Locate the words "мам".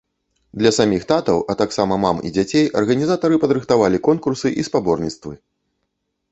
2.07-2.17